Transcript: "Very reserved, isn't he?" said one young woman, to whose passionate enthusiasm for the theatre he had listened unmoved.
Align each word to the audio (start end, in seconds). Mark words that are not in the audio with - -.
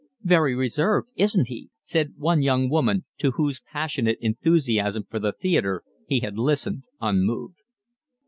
"Very 0.23 0.55
reserved, 0.55 1.11
isn't 1.15 1.47
he?" 1.47 1.69
said 1.83 2.15
one 2.17 2.41
young 2.41 2.71
woman, 2.71 3.05
to 3.19 3.33
whose 3.35 3.59
passionate 3.71 4.17
enthusiasm 4.19 5.05
for 5.07 5.19
the 5.19 5.31
theatre 5.31 5.83
he 6.07 6.21
had 6.21 6.39
listened 6.39 6.85
unmoved. 6.99 7.57